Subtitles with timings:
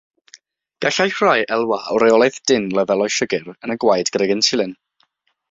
[0.85, 4.75] Gallai rhai elwa o reolaeth dynn lefelau siwgr yn y gwaed gydag inswlin.